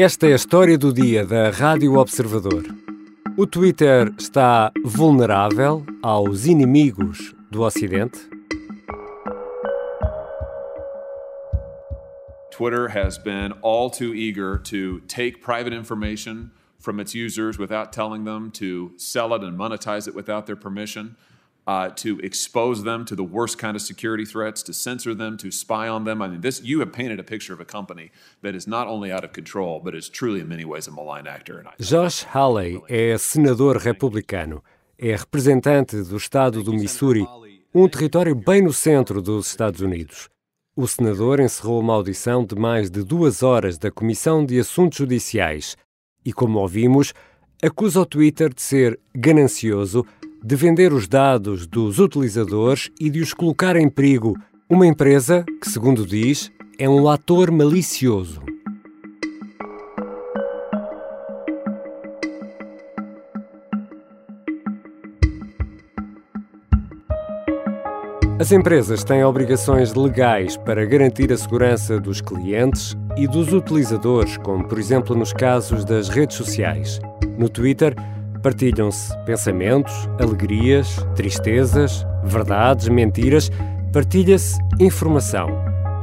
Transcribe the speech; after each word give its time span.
Esta 0.00 0.28
é 0.28 0.32
a 0.32 0.36
história 0.36 0.78
do 0.78 0.92
dia 0.92 1.26
da 1.26 1.50
Rádio 1.50 1.96
Observador. 1.96 2.62
O 3.36 3.44
Twitter 3.44 4.14
está 4.16 4.70
vulnerável 4.84 5.84
aos 6.00 6.46
inimigos 6.46 7.34
do 7.50 7.62
Ocidente? 7.62 8.16
Twitter 12.52 12.90
has 12.96 13.18
been 13.18 13.52
all 13.60 13.90
too 13.90 14.14
eager 14.14 14.56
to 14.56 15.00
take 15.08 15.40
private 15.40 15.74
information 15.74 16.52
from 16.78 17.00
its 17.00 17.12
users 17.12 17.58
without 17.58 17.90
telling 17.92 18.22
them 18.22 18.52
to 18.52 18.92
sell 18.96 19.34
it 19.34 19.42
and 19.42 19.58
monetize 19.58 20.06
it 20.06 20.14
without 20.14 20.46
their 20.46 20.54
permission. 20.54 21.16
Uh, 21.68 21.90
to 21.90 22.18
expose 22.20 22.82
them 22.82 23.04
to 23.04 23.14
the 23.14 23.22
worst 23.22 23.58
kind 23.58 23.76
of 23.76 23.82
security 23.82 24.24
threats, 24.24 24.62
to 24.62 24.72
censor 24.72 25.14
them, 25.14 25.36
to 25.36 25.50
spy 25.50 25.86
on 25.86 26.04
them. 26.04 26.22
I 26.22 26.28
mean, 26.28 26.40
this 26.40 26.62
you 26.64 26.80
have 26.80 26.92
painted 26.92 27.20
a 27.20 27.22
picture 27.22 27.52
of 27.52 27.60
a 27.60 27.64
company 27.66 28.10
that 28.42 28.54
is 28.54 28.66
not 28.66 28.88
only 28.88 29.12
out 29.12 29.22
of 29.22 29.34
control, 29.34 29.78
but 29.84 29.94
is 29.94 30.08
truly 30.08 30.40
in 30.40 30.48
many 30.48 30.64
ways 30.64 30.88
a 30.88 30.90
malign 30.90 31.26
actor. 31.26 31.62
Josh 31.78 32.24
Hawley 32.34 32.80
é 32.88 33.18
senador 33.18 33.76
republicano, 33.76 34.64
é 34.98 35.14
representante 35.14 36.02
do 36.02 36.16
estado 36.16 36.62
do 36.62 36.72
Missouri, 36.72 37.26
um 37.74 37.86
território 37.86 38.34
bem 38.34 38.62
no 38.62 38.72
centro 38.72 39.20
dos 39.20 39.48
Estados 39.48 39.82
Unidos. 39.82 40.30
O 40.74 40.88
senador 40.88 41.38
encerrou 41.38 41.80
uma 41.80 41.92
audição 41.92 42.46
de 42.46 42.54
mais 42.54 42.90
de 42.90 43.04
duas 43.04 43.42
horas 43.42 43.76
da 43.76 43.90
Comissão 43.90 44.42
de 44.42 44.58
Assuntos 44.58 44.96
Judiciais 44.96 45.76
e, 46.24 46.32
como 46.32 46.60
ouvimos, 46.60 47.12
acusa 47.62 48.00
o 48.00 48.06
Twitter 48.06 48.54
de 48.54 48.62
ser 48.62 48.98
ganancioso 49.14 50.06
de 50.42 50.56
vender 50.56 50.92
os 50.92 51.08
dados 51.08 51.66
dos 51.66 51.98
utilizadores 51.98 52.90
e 53.00 53.10
de 53.10 53.20
os 53.20 53.34
colocar 53.34 53.76
em 53.76 53.88
perigo. 53.88 54.36
Uma 54.68 54.86
empresa 54.86 55.44
que, 55.60 55.68
segundo 55.68 56.06
diz, 56.06 56.50
é 56.78 56.88
um 56.88 57.08
ator 57.08 57.50
malicioso. 57.50 58.40
As 68.40 68.52
empresas 68.52 69.02
têm 69.02 69.24
obrigações 69.24 69.94
legais 69.94 70.56
para 70.56 70.86
garantir 70.86 71.32
a 71.32 71.36
segurança 71.36 71.98
dos 71.98 72.20
clientes 72.20 72.96
e 73.16 73.26
dos 73.26 73.52
utilizadores, 73.52 74.36
como 74.36 74.68
por 74.68 74.78
exemplo 74.78 75.16
nos 75.16 75.32
casos 75.32 75.84
das 75.84 76.08
redes 76.08 76.36
sociais. 76.36 77.00
No 77.36 77.48
Twitter, 77.48 77.96
Partilham-se 78.42 79.16
pensamentos, 79.24 80.08
alegrias, 80.20 81.04
tristezas, 81.16 82.06
verdades, 82.24 82.88
mentiras, 82.88 83.50
partilha-se 83.92 84.58
informação. 84.78 85.48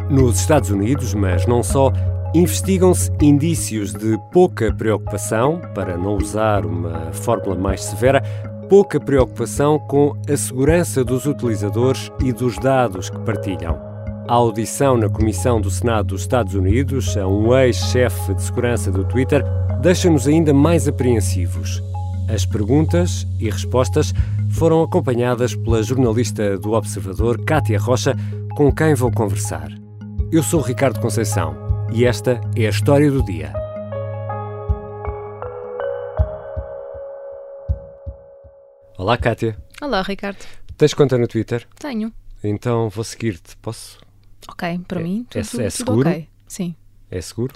Nos 0.10 0.40
Estados 0.40 0.70
Unidos, 0.70 1.14
mas 1.14 1.46
não 1.48 1.64
só, 1.64 1.92
investigam-se 2.34 3.10
indícios 3.22 3.94
de 3.94 4.20
pouca 4.32 4.74
preocupação, 4.74 5.62
para 5.74 5.98
não 5.98 6.18
usar 6.18 6.66
uma 6.66 7.12
fórmula 7.14 7.56
mais 7.56 7.84
severa, 7.84 8.22
pouca 8.70 9.00
preocupação 9.00 9.80
com 9.80 10.14
a 10.30 10.36
segurança 10.36 11.04
dos 11.04 11.26
utilizadores 11.26 12.12
e 12.24 12.34
dos 12.34 12.58
dados 12.58 13.10
que 13.10 13.20
partilham. 13.20 13.80
A 14.28 14.34
audição 14.34 14.98
na 14.98 15.08
Comissão 15.08 15.62
do 15.62 15.70
Senado 15.70 16.08
dos 16.08 16.22
Estados 16.22 16.56
Unidos 16.56 17.16
a 17.16 17.28
um 17.28 17.56
ex-chefe 17.56 18.34
de 18.34 18.42
segurança 18.42 18.92
do 18.92 19.06
Twitter 19.06 19.46
deixa-nos 19.82 20.28
ainda 20.28 20.54
mais 20.54 20.88
apreensivos. 20.88 21.82
As 22.28 22.44
perguntas 22.44 23.28
e 23.40 23.50
respostas 23.50 24.12
foram 24.50 24.82
acompanhadas 24.82 25.56
pela 25.56 25.84
jornalista 25.84 26.58
do 26.58 26.74
Observador, 26.74 27.44
Kátia 27.46 27.80
Rocha, 27.80 28.16
com 28.56 28.74
quem 28.74 28.96
vou 28.96 29.12
conversar. 29.12 29.70
Eu 30.32 30.42
sou 30.42 30.62
Ricardo 30.62 31.00
Conceição 31.00 31.56
e 31.94 32.04
esta 32.04 32.42
é 32.56 32.66
a 32.66 32.70
história 32.70 33.12
do 33.12 33.24
dia. 33.24 33.54
Olá, 38.98 39.18
Kátia. 39.18 39.56
Olá, 39.80 40.02
Ricardo. 40.02 40.44
Tens 40.78 40.96
conta 40.96 41.18
no 41.18 41.28
Twitter? 41.28 41.68
Tenho. 41.78 42.12
Então 42.44 42.90
vou 42.90 43.04
seguir-te. 43.04 43.56
Posso? 43.58 44.00
Ok, 44.50 44.80
para 44.88 45.00
é, 45.00 45.04
mim, 45.04 45.28
é 45.34 45.42
tudo, 45.42 45.62
é, 45.62 45.70
tudo 45.70 45.72
seguro? 45.72 46.10
ok. 46.10 46.30
Sim. 46.48 46.76
É 47.12 47.22
seguro? 47.22 47.54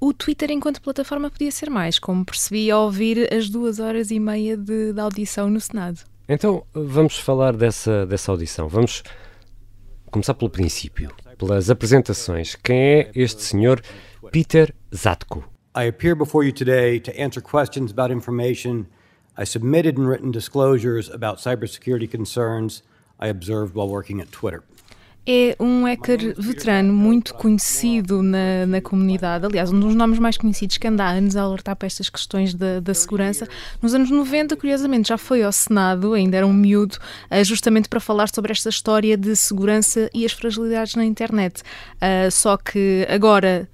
O 0.00 0.12
Twitter 0.12 0.50
enquanto 0.50 0.80
plataforma 0.80 1.30
podia 1.30 1.50
ser 1.50 1.70
mais, 1.70 1.98
como 1.98 2.24
percebi 2.24 2.70
ao 2.70 2.84
ouvir 2.84 3.32
as 3.32 3.48
duas 3.48 3.78
horas 3.78 4.10
e 4.10 4.18
meia 4.18 4.56
de, 4.56 4.92
de 4.92 5.00
audição 5.00 5.48
no 5.48 5.60
Senado. 5.60 6.00
Então 6.28 6.64
vamos 6.74 7.18
falar 7.18 7.56
dessa, 7.56 8.04
dessa 8.06 8.32
audição. 8.32 8.68
Vamos 8.68 9.02
começar 10.10 10.34
pelo 10.34 10.50
princípio, 10.50 11.10
pelas 11.38 11.70
apresentações. 11.70 12.56
Quem 12.56 12.78
é 12.78 13.10
este 13.14 13.42
senhor 13.42 13.80
Peter 14.32 14.74
Zatko? 14.94 15.44
I 15.76 15.88
appear 15.88 16.16
before 16.16 16.44
you 16.46 16.52
today 16.52 16.98
to 17.00 17.10
answer 17.12 17.42
questions 17.42 17.90
about 17.90 18.12
information 18.12 18.86
I 19.38 19.44
submitted 19.44 19.98
in 19.98 20.06
written 20.06 20.30
disclosures 20.30 21.10
about 21.10 21.40
cybersecurity 21.40 22.08
concerns 22.10 22.82
I 23.20 23.28
observed 23.28 23.74
while 23.74 23.88
working 23.88 24.20
at 24.20 24.30
Twitter 24.30 24.62
é 25.26 25.56
um 25.58 25.84
hacker 25.84 26.34
veterano 26.38 26.92
muito 26.92 27.34
conhecido 27.34 28.22
na, 28.22 28.64
na 28.66 28.80
comunidade, 28.80 29.44
aliás, 29.44 29.72
um 29.72 29.80
dos 29.80 29.94
nomes 29.94 30.18
mais 30.18 30.36
conhecidos 30.36 30.78
que 30.78 30.86
anda 30.86 31.04
há 31.04 31.10
anos 31.10 31.36
a 31.36 31.42
alertar 31.42 31.74
para 31.74 31.86
estas 31.86 32.08
questões 32.08 32.54
da, 32.54 32.78
da 32.78 32.94
segurança. 32.94 33.48
Nos 33.82 33.92
anos 33.92 34.10
90, 34.10 34.56
curiosamente, 34.56 35.08
já 35.08 35.18
foi 35.18 35.42
ao 35.42 35.50
Senado, 35.50 36.14
ainda 36.14 36.36
era 36.36 36.46
um 36.46 36.52
miúdo, 36.52 36.96
eh, 37.28 37.42
justamente 37.42 37.88
para 37.88 37.98
falar 37.98 38.28
sobre 38.28 38.52
esta 38.52 38.68
história 38.68 39.16
de 39.16 39.34
segurança 39.34 40.08
e 40.14 40.24
as 40.24 40.32
fragilidades 40.32 40.94
na 40.94 41.04
internet. 41.04 41.62
Uh, 41.96 42.30
só 42.30 42.56
que 42.56 43.06
agora 43.10 43.68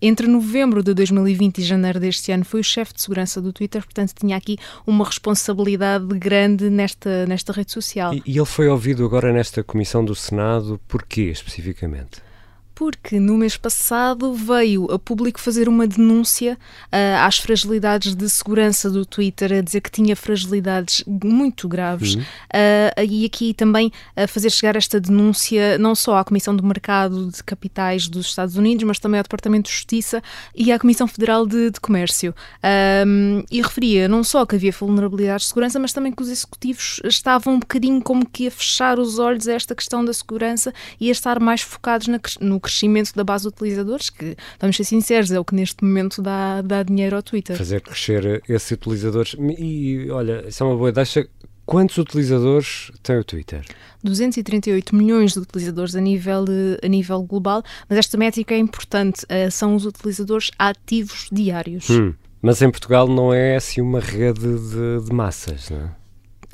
entre 0.00 0.28
novembro 0.28 0.82
de 0.82 0.94
2020 0.94 1.58
e 1.58 1.62
janeiro 1.62 1.98
deste 1.98 2.30
ano 2.30 2.44
foi 2.44 2.60
o 2.60 2.64
chefe 2.64 2.94
de 2.94 3.02
segurança 3.02 3.40
do 3.42 3.52
Twitter, 3.52 3.82
portanto 3.82 4.12
tinha 4.14 4.36
aqui 4.36 4.56
uma 4.86 5.04
responsabilidade 5.04 6.06
grande 6.18 6.70
nesta, 6.70 7.26
nesta 7.26 7.52
rede 7.52 7.72
social. 7.72 8.14
E, 8.14 8.22
e 8.24 8.36
ele 8.36 8.46
foi 8.46 8.68
ouvido 8.68 9.04
agora 9.04 9.32
nesta 9.32 9.64
comissão 9.64 10.04
do 10.04 10.14
Senado, 10.14 10.80
porquê 10.94 11.22
especificamente? 11.22 12.22
Porque 12.74 13.20
no 13.20 13.36
mês 13.36 13.56
passado 13.56 14.34
veio 14.34 14.90
a 14.90 14.98
público 14.98 15.40
fazer 15.40 15.68
uma 15.68 15.86
denúncia 15.86 16.58
uh, 16.86 17.24
às 17.24 17.38
fragilidades 17.38 18.14
de 18.14 18.28
segurança 18.28 18.90
do 18.90 19.06
Twitter, 19.06 19.52
a 19.52 19.60
dizer 19.60 19.80
que 19.80 19.90
tinha 19.90 20.16
fragilidades 20.16 21.04
muito 21.06 21.68
graves, 21.68 22.14
uhum. 22.14 22.22
uh, 22.22 23.04
e 23.08 23.24
aqui 23.24 23.54
também 23.54 23.92
a 24.16 24.26
fazer 24.26 24.50
chegar 24.50 24.76
esta 24.76 25.00
denúncia 25.00 25.78
não 25.78 25.94
só 25.94 26.18
à 26.18 26.24
Comissão 26.24 26.54
do 26.54 26.64
Mercado 26.64 27.30
de 27.30 27.42
Capitais 27.42 28.08
dos 28.08 28.26
Estados 28.26 28.56
Unidos, 28.56 28.84
mas 28.84 28.98
também 28.98 29.18
ao 29.18 29.22
Departamento 29.22 29.68
de 29.68 29.76
Justiça 29.76 30.22
e 30.54 30.72
à 30.72 30.78
Comissão 30.78 31.06
Federal 31.06 31.46
de, 31.46 31.70
de 31.70 31.80
Comércio. 31.80 32.34
Um, 33.06 33.42
e 33.50 33.62
referia 33.62 34.08
não 34.08 34.24
só 34.24 34.44
que 34.44 34.56
havia 34.56 34.72
vulnerabilidades 34.72 35.44
de 35.44 35.48
segurança, 35.48 35.78
mas 35.78 35.92
também 35.92 36.12
que 36.12 36.22
os 36.22 36.28
executivos 36.28 37.00
estavam 37.04 37.54
um 37.54 37.58
bocadinho 37.60 38.02
como 38.02 38.26
que 38.26 38.46
a 38.46 38.50
fechar 38.50 38.98
os 38.98 39.18
olhos 39.18 39.46
a 39.48 39.52
esta 39.52 39.74
questão 39.74 40.04
da 40.04 40.12
segurança 40.12 40.72
e 41.00 41.08
a 41.08 41.12
estar 41.12 41.40
mais 41.40 41.60
focados 41.60 42.08
na, 42.08 42.20
no 42.40 42.60
crescimento 42.64 43.12
da 43.14 43.22
base 43.22 43.42
de 43.42 43.48
utilizadores, 43.48 44.10
que, 44.10 44.36
vamos 44.58 44.76
ser 44.76 44.84
sinceros, 44.84 45.30
é 45.30 45.38
o 45.38 45.44
que 45.44 45.54
neste 45.54 45.84
momento 45.84 46.22
dá, 46.22 46.62
dá 46.62 46.82
dinheiro 46.82 47.16
ao 47.16 47.22
Twitter. 47.22 47.56
Fazer 47.56 47.80
crescer 47.80 48.42
esses 48.48 48.70
utilizadores. 48.70 49.36
E, 49.38 50.08
olha, 50.10 50.44
isso 50.48 50.62
é 50.62 50.66
uma 50.66 50.76
boa 50.76 50.90
deixa. 50.90 51.28
Quantos 51.66 51.96
utilizadores 51.96 52.90
tem 53.02 53.18
o 53.18 53.24
Twitter? 53.24 53.64
238 54.02 54.94
milhões 54.94 55.32
de 55.32 55.38
utilizadores 55.38 55.94
a 55.94 56.00
nível, 56.00 56.44
a 56.82 56.88
nível 56.88 57.22
global, 57.22 57.62
mas 57.88 57.98
esta 57.98 58.18
métrica 58.18 58.54
é 58.54 58.58
importante, 58.58 59.24
eh, 59.30 59.48
são 59.48 59.74
os 59.74 59.86
utilizadores 59.86 60.50
ativos 60.58 61.26
diários. 61.32 61.88
Hum, 61.88 62.12
mas 62.42 62.60
em 62.60 62.70
Portugal 62.70 63.08
não 63.08 63.32
é 63.32 63.56
assim 63.56 63.80
uma 63.80 64.00
rede 64.00 64.40
de, 64.40 65.06
de 65.06 65.10
massas, 65.10 65.70
não 65.70 65.78
é? 65.78 66.03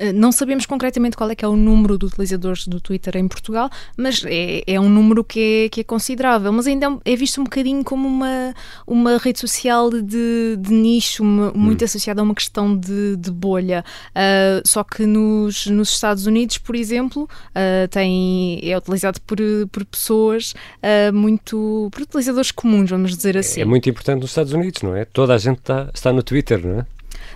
Eh, 0.01 0.11
não 0.11 0.31
sabemos 0.31 0.65
concretamente 0.65 1.15
qual 1.15 1.29
é 1.29 1.35
que 1.35 1.45
é 1.45 1.47
o 1.47 1.55
número 1.55 1.95
de 1.95 2.05
utilizadores 2.05 2.67
do 2.67 2.81
Twitter 2.81 3.15
em 3.17 3.27
Portugal, 3.27 3.69
mas 3.95 4.23
é, 4.25 4.63
é 4.65 4.79
um 4.79 4.89
número 4.89 5.23
que 5.23 5.65
é, 5.65 5.69
que 5.69 5.81
é 5.81 5.83
considerável. 5.83 6.51
Mas 6.51 6.65
ainda 6.65 6.97
é 7.05 7.15
visto 7.15 7.39
um 7.39 7.43
bocadinho 7.43 7.83
como 7.83 8.07
uma, 8.07 8.55
uma 8.87 9.17
rede 9.17 9.39
social 9.39 9.91
de, 9.91 10.57
de 10.57 10.73
nicho, 10.73 11.21
uma, 11.21 11.51
muito 11.51 11.83
hum. 11.83 11.85
associada 11.85 12.19
a 12.19 12.23
uma 12.23 12.33
questão 12.33 12.75
de, 12.75 13.15
de 13.15 13.29
bolha. 13.29 13.85
Uh, 14.09 14.67
só 14.67 14.83
que 14.83 15.05
nos, 15.05 15.67
nos 15.67 15.91
Estados 15.91 16.25
Unidos, 16.25 16.57
por 16.57 16.75
exemplo, 16.75 17.23
uh, 17.23 17.87
tem, 17.89 18.59
é 18.63 18.75
utilizado 18.75 19.21
por, 19.21 19.37
por 19.71 19.85
pessoas 19.85 20.55
uh, 20.81 21.13
muito. 21.13 21.89
por 21.91 22.01
utilizadores 22.01 22.49
comuns, 22.49 22.89
vamos 22.89 23.15
dizer 23.15 23.37
assim. 23.37 23.59
É, 23.59 23.63
é 23.63 23.65
muito 23.67 23.87
importante 23.87 24.21
nos 24.21 24.31
Estados 24.31 24.51
Unidos, 24.51 24.81
não 24.81 24.95
é? 24.95 25.05
Toda 25.05 25.35
a 25.35 25.37
gente 25.37 25.59
está, 25.59 25.91
está 25.93 26.11
no 26.11 26.23
Twitter, 26.23 26.65
não 26.65 26.79
é? 26.79 26.85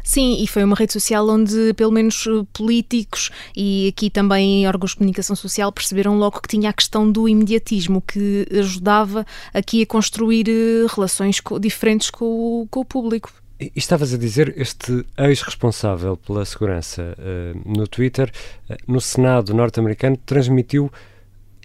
Sim, 0.03 0.41
e 0.41 0.47
foi 0.47 0.63
uma 0.63 0.75
rede 0.75 0.93
social 0.93 1.27
onde 1.27 1.73
pelo 1.75 1.91
menos 1.91 2.25
eh, 2.27 2.45
políticos 2.53 3.29
e 3.55 3.87
aqui 3.87 4.09
também 4.09 4.67
órgãos 4.67 4.91
de 4.91 4.97
comunicação 4.97 5.35
social 5.35 5.71
perceberam 5.71 6.17
logo 6.17 6.41
que 6.41 6.47
tinha 6.47 6.69
a 6.69 6.73
questão 6.73 7.09
do 7.11 7.27
imediatismo, 7.27 8.01
que 8.01 8.47
ajudava 8.51 9.25
aqui 9.53 9.81
a 9.83 9.85
construir 9.85 10.47
eh, 10.47 10.85
relações 10.93 11.41
diferentes 11.59 12.09
com 12.09 12.25
o, 12.25 12.67
com 12.69 12.81
o 12.81 12.85
público. 12.85 13.31
E 13.59 13.71
estavas 13.75 14.13
a 14.13 14.17
dizer, 14.17 14.53
este 14.57 15.05
ex-responsável 15.17 16.17
pela 16.17 16.43
segurança 16.43 17.15
uh, 17.17 17.77
no 17.77 17.87
Twitter, 17.87 18.29
uh, 18.69 18.75
no 18.85 18.99
Senado 18.99 19.53
norte-americano, 19.53 20.17
transmitiu 20.25 20.91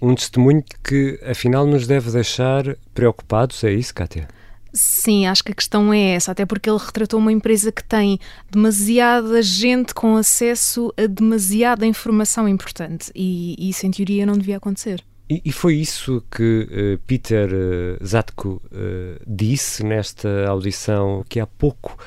um 0.01 0.15
testemunho 0.15 0.63
que 0.83 1.19
afinal 1.29 1.65
nos 1.65 1.85
deve 1.85 2.09
deixar 2.11 2.77
preocupados, 2.93 3.61
é 3.65 3.73
isso, 3.73 3.93
Kátia? 3.93 4.27
Sim, 4.73 5.27
acho 5.27 5.43
que 5.43 5.51
a 5.51 5.55
questão 5.55 5.93
é 5.93 6.13
essa, 6.13 6.31
até 6.31 6.45
porque 6.45 6.69
ele 6.69 6.79
retratou 6.79 7.19
uma 7.19 7.31
empresa 7.31 7.71
que 7.71 7.83
tem 7.83 8.19
demasiada 8.49 9.41
gente 9.41 9.93
com 9.93 10.15
acesso 10.15 10.93
a 10.97 11.07
demasiada 11.07 11.85
informação 11.85 12.47
importante 12.47 13.11
e, 13.13 13.55
e 13.59 13.69
isso, 13.69 13.85
em 13.85 13.91
teoria, 13.91 14.25
não 14.25 14.37
devia 14.37 14.57
acontecer. 14.57 15.03
E, 15.29 15.51
foi 15.51 15.75
isso 15.75 16.21
que 16.29 16.67
uh, 16.69 16.99
Peter 17.07 17.49
uh, 17.53 18.05
Zatko 18.05 18.61
uh, 18.65 19.23
disse 19.25 19.81
nesta 19.81 20.47
audição, 20.49 21.23
que 21.29 21.39
há 21.39 21.47
pouco 21.47 21.97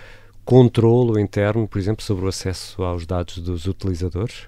controlo 0.44 1.18
interno, 1.18 1.66
por 1.66 1.78
exemplo, 1.78 2.04
sobre 2.04 2.26
o 2.26 2.28
acesso 2.28 2.82
aos 2.82 3.06
dados 3.06 3.38
dos 3.38 3.66
utilizadores? 3.66 4.46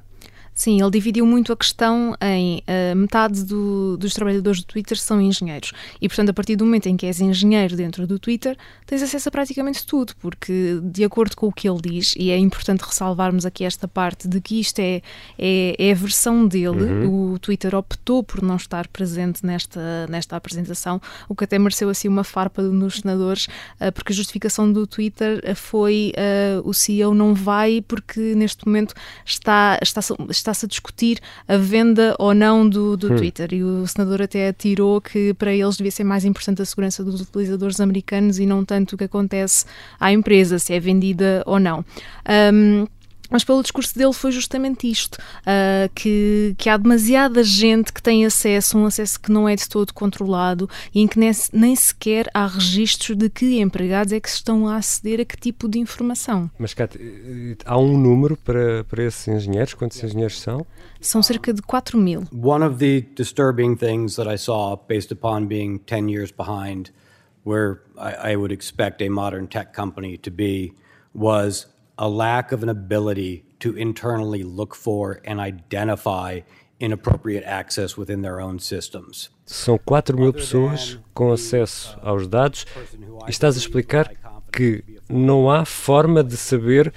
Sim, 0.56 0.80
ele 0.80 0.90
dividiu 0.90 1.26
muito 1.26 1.52
a 1.52 1.56
questão 1.56 2.16
em 2.18 2.62
uh, 2.62 2.96
metade 2.96 3.44
do, 3.44 3.98
dos 3.98 4.14
trabalhadores 4.14 4.62
do 4.62 4.66
Twitter 4.66 4.98
são 4.98 5.20
engenheiros. 5.20 5.70
E, 6.00 6.08
portanto, 6.08 6.30
a 6.30 6.32
partir 6.32 6.56
do 6.56 6.64
momento 6.64 6.86
em 6.86 6.96
que 6.96 7.04
és 7.04 7.20
engenheiro 7.20 7.76
dentro 7.76 8.06
do 8.06 8.18
Twitter, 8.18 8.56
tens 8.86 9.02
acesso 9.02 9.28
a 9.28 9.32
praticamente 9.32 9.86
tudo, 9.86 10.14
porque, 10.16 10.80
de 10.82 11.04
acordo 11.04 11.36
com 11.36 11.48
o 11.48 11.52
que 11.52 11.68
ele 11.68 11.80
diz, 11.82 12.14
e 12.16 12.30
é 12.30 12.38
importante 12.38 12.80
ressalvarmos 12.80 13.44
aqui 13.44 13.64
esta 13.64 13.86
parte 13.86 14.26
de 14.26 14.40
que 14.40 14.58
isto 14.58 14.78
é, 14.78 15.02
é, 15.38 15.76
é 15.78 15.92
a 15.92 15.94
versão 15.94 16.48
dele, 16.48 16.84
uhum. 16.84 17.34
o 17.34 17.38
Twitter 17.38 17.74
optou 17.74 18.22
por 18.22 18.40
não 18.40 18.56
estar 18.56 18.88
presente 18.88 19.44
nesta, 19.44 20.06
nesta 20.08 20.36
apresentação, 20.36 21.02
o 21.28 21.34
que 21.34 21.44
até 21.44 21.58
mereceu 21.58 21.90
assim 21.90 22.08
uma 22.08 22.24
farpa 22.24 22.62
nos 22.62 23.00
senadores, 23.00 23.46
uh, 23.78 23.92
porque 23.92 24.14
a 24.14 24.16
justificação 24.16 24.72
do 24.72 24.86
Twitter 24.86 25.54
foi 25.54 26.14
uh, 26.16 26.66
o 26.66 26.72
CEO 26.72 27.14
não 27.14 27.34
vai 27.34 27.84
porque 27.86 28.34
neste 28.34 28.64
momento 28.66 28.94
está, 29.22 29.78
está, 29.82 30.00
está 30.30 30.45
está-se 30.46 30.66
a 30.66 30.68
discutir 30.68 31.18
a 31.46 31.56
venda 31.56 32.14
ou 32.18 32.34
não 32.34 32.68
do, 32.68 32.96
do 32.96 33.12
hum. 33.12 33.16
Twitter. 33.16 33.52
E 33.52 33.62
o 33.62 33.86
senador 33.86 34.22
até 34.22 34.48
atirou 34.48 35.00
que 35.00 35.34
para 35.34 35.52
eles 35.52 35.76
devia 35.76 35.90
ser 35.90 36.04
mais 36.04 36.24
importante 36.24 36.62
a 36.62 36.64
segurança 36.64 37.04
dos 37.04 37.20
utilizadores 37.20 37.80
americanos 37.80 38.38
e 38.38 38.46
não 38.46 38.64
tanto 38.64 38.94
o 38.94 38.98
que 38.98 39.04
acontece 39.04 39.64
à 39.98 40.12
empresa, 40.12 40.58
se 40.58 40.72
é 40.72 40.80
vendida 40.80 41.42
ou 41.46 41.58
não. 41.58 41.84
Um, 42.52 42.86
mas 43.30 43.44
pelo 43.44 43.62
discurso 43.62 43.96
dele 43.98 44.12
foi 44.12 44.32
justamente 44.32 44.90
isto, 44.90 45.16
uh, 45.16 45.90
que, 45.94 46.54
que 46.58 46.68
há 46.68 46.76
demasiada 46.76 47.42
gente 47.42 47.92
que 47.92 48.02
tem 48.02 48.24
acesso, 48.24 48.78
um 48.78 48.86
acesso 48.86 49.20
que 49.20 49.30
não 49.30 49.48
é 49.48 49.54
de 49.54 49.68
todo 49.68 49.92
controlado 49.92 50.68
e 50.94 51.00
em 51.00 51.06
que 51.06 51.18
nem, 51.18 51.30
nem 51.52 51.76
sequer 51.76 52.28
há 52.32 52.46
registros 52.46 53.16
de 53.16 53.28
que 53.28 53.60
empregados 53.60 54.12
é 54.12 54.20
que 54.20 54.28
estão 54.28 54.68
a 54.68 54.76
aceder 54.76 55.20
a 55.20 55.24
que 55.24 55.36
tipo 55.36 55.68
de 55.68 55.78
informação. 55.78 56.50
Mas 56.58 56.74
Kat, 56.74 56.98
eh, 56.98 57.56
há 57.64 57.78
um 57.78 57.98
número 57.98 58.36
para, 58.36 58.84
para 58.84 59.04
esses 59.04 59.26
engenheiros? 59.28 59.74
Quantos 59.74 60.02
engenheiros 60.02 60.40
são? 60.40 60.66
São 61.00 61.22
cerca 61.22 61.52
de 61.52 61.62
4 61.62 61.98
mil. 61.98 62.24
One 62.32 62.64
of 62.64 62.78
the 62.78 63.06
disturbing 63.14 63.76
things 63.76 64.16
that 64.16 64.28
I 64.28 64.38
saw 64.38 64.76
based 64.76 65.12
upon 65.12 65.46
being 65.46 65.78
10 65.86 66.08
years 66.08 66.30
behind 66.30 66.90
where 67.44 67.80
I, 67.96 68.32
I 68.32 68.36
would 68.36 68.52
expect 68.52 69.00
a 69.00 69.08
modern 69.08 69.46
tech 69.46 69.72
company 69.72 70.18
to 70.18 70.30
be 70.30 70.72
was 71.14 71.66
a 71.98 72.08
lack 72.08 72.52
of 72.52 72.62
an 72.62 72.68
ability 72.68 73.44
to 73.58 73.76
internally 73.76 74.42
look 74.42 74.74
for 74.74 75.20
and 75.24 75.40
identify 75.40 76.40
inappropriate 76.78 77.44
access 77.44 77.96
within 77.96 78.22
their 78.22 78.40
own 78.40 78.58
systems. 78.58 79.30
São 79.46 79.78
4 79.78 80.16
mil 80.16 80.32
pessoas 80.32 80.98
com 81.14 81.32
acesso 81.32 81.96
aos 82.02 82.26
dados 82.26 82.66
e 83.26 83.30
estás 83.30 83.56
a 83.56 83.58
explicar 83.58 84.10
que 84.52 84.82
não 85.08 85.50
há 85.50 85.64
forma 85.64 86.22
de 86.22 86.36
saber 86.36 86.92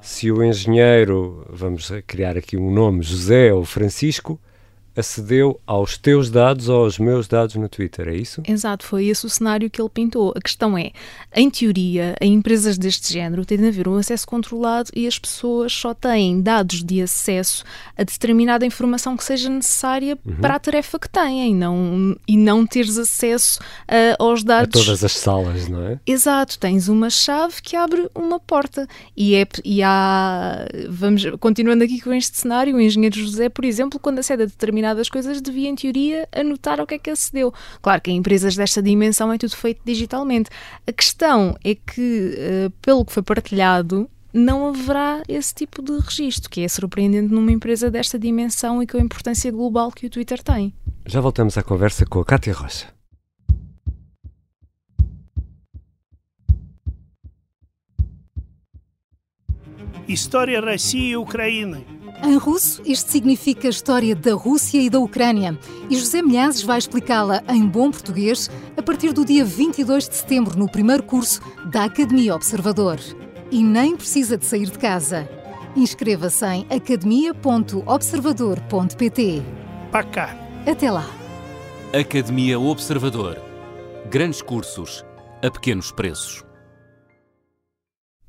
se 0.00 0.30
o 0.30 0.42
engenheiro, 0.44 1.44
vamos 1.50 1.90
criar 2.06 2.36
aqui 2.36 2.56
um 2.56 2.72
nome, 2.72 3.02
José 3.02 3.52
ou 3.52 3.64
Francisco, 3.64 4.40
acedeu 4.98 5.60
aos 5.64 5.96
teus 5.96 6.28
dados 6.28 6.68
ou 6.68 6.84
aos 6.84 6.98
meus 6.98 7.28
dados 7.28 7.54
no 7.54 7.68
Twitter, 7.68 8.08
é 8.08 8.16
isso? 8.16 8.42
Exato, 8.46 8.84
foi 8.84 9.06
esse 9.06 9.24
o 9.24 9.28
cenário 9.30 9.70
que 9.70 9.80
ele 9.80 9.88
pintou. 9.88 10.32
A 10.36 10.40
questão 10.40 10.76
é, 10.76 10.90
em 11.34 11.48
teoria, 11.48 12.16
em 12.20 12.34
empresas 12.34 12.76
deste 12.76 13.12
género 13.12 13.44
tem 13.44 13.56
de 13.58 13.68
haver 13.68 13.86
um 13.86 13.96
acesso 13.96 14.26
controlado 14.26 14.90
e 14.94 15.06
as 15.06 15.18
pessoas 15.18 15.72
só 15.72 15.94
têm 15.94 16.40
dados 16.40 16.82
de 16.82 17.00
acesso 17.00 17.64
a 17.96 18.02
determinada 18.02 18.66
informação 18.66 19.16
que 19.16 19.22
seja 19.22 19.48
necessária 19.48 20.18
uhum. 20.26 20.36
para 20.36 20.56
a 20.56 20.58
tarefa 20.58 20.98
que 20.98 21.08
têm 21.08 21.52
e 21.52 21.54
não, 21.54 22.16
e 22.26 22.36
não 22.36 22.66
teres 22.66 22.98
acesso 22.98 23.60
uh, 23.60 24.22
aos 24.22 24.42
dados. 24.42 24.80
A 24.80 24.84
todas 24.84 25.04
as 25.04 25.12
salas, 25.12 25.68
não 25.68 25.86
é? 25.86 26.00
Exato, 26.04 26.58
tens 26.58 26.88
uma 26.88 27.08
chave 27.08 27.62
que 27.62 27.76
abre 27.76 28.08
uma 28.14 28.40
porta 28.40 28.88
e, 29.16 29.36
é, 29.36 29.46
e 29.64 29.82
há, 29.82 30.66
vamos, 30.88 31.24
continuando 31.38 31.84
aqui 31.84 32.00
com 32.00 32.12
este 32.12 32.36
cenário, 32.36 32.74
o 32.74 32.80
engenheiro 32.80 33.16
José, 33.16 33.48
por 33.48 33.64
exemplo, 33.64 34.00
quando 34.00 34.18
acede 34.18 34.42
a 34.42 34.46
determinada 34.46 34.87
determinadas 34.87 35.09
coisas, 35.09 35.41
devia, 35.41 35.69
em 35.69 35.75
teoria, 35.75 36.27
anotar 36.31 36.79
o 36.79 36.87
que 36.87 36.95
é 36.95 36.97
que 36.97 37.09
acedeu. 37.09 37.53
Claro 37.81 38.01
que 38.01 38.11
em 38.11 38.17
empresas 38.17 38.55
desta 38.55 38.81
dimensão 38.81 39.31
é 39.31 39.37
tudo 39.37 39.55
feito 39.55 39.81
digitalmente. 39.83 40.49
A 40.87 40.91
questão 40.91 41.57
é 41.63 41.75
que, 41.75 42.35
uh, 42.37 42.69
pelo 42.81 43.03
que 43.03 43.11
foi 43.11 43.23
partilhado, 43.23 44.09
não 44.33 44.67
haverá 44.67 45.21
esse 45.27 45.53
tipo 45.53 45.81
de 45.81 45.97
registro, 45.99 46.49
que 46.49 46.61
é 46.61 46.67
surpreendente 46.67 47.31
numa 47.31 47.51
empresa 47.51 47.91
desta 47.91 48.17
dimensão 48.17 48.81
e 48.81 48.87
com 48.87 48.97
a 48.97 49.01
importância 49.01 49.51
global 49.51 49.91
que 49.91 50.07
o 50.07 50.09
Twitter 50.09 50.41
tem. 50.41 50.73
Já 51.05 51.19
voltamos 51.19 51.57
à 51.57 51.63
conversa 51.63 52.05
com 52.05 52.19
a 52.19 52.25
Cátia 52.25 52.53
Rocha. 52.53 52.87
História 60.07 60.59
России 60.59 61.11
и 61.11 61.15
Украины 61.15 61.85
em 62.22 62.36
russo, 62.36 62.82
isto 62.84 63.10
significa 63.10 63.68
a 63.68 63.70
história 63.70 64.14
da 64.14 64.34
Rússia 64.34 64.80
e 64.80 64.90
da 64.90 64.98
Ucrânia. 64.98 65.58
E 65.88 65.96
José 65.96 66.20
Milhazes 66.22 66.62
vai 66.62 66.78
explicá-la 66.78 67.42
em 67.48 67.66
bom 67.66 67.90
português 67.90 68.50
a 68.76 68.82
partir 68.82 69.12
do 69.12 69.24
dia 69.24 69.44
22 69.44 70.08
de 70.08 70.16
setembro, 70.16 70.58
no 70.58 70.70
primeiro 70.70 71.02
curso 71.02 71.40
da 71.66 71.84
Academia 71.84 72.34
Observador. 72.34 72.98
E 73.50 73.62
nem 73.62 73.96
precisa 73.96 74.36
de 74.36 74.44
sair 74.44 74.68
de 74.70 74.78
casa. 74.78 75.26
Inscreva-se 75.76 76.44
em 76.46 76.66
academia.observador.pt. 76.70 79.42
Pacá. 79.92 80.36
Até 80.66 80.90
lá. 80.90 81.06
Academia 81.98 82.58
Observador. 82.58 83.38
Grandes 84.10 84.42
cursos 84.42 85.04
a 85.42 85.50
pequenos 85.50 85.92
preços. 85.92 86.47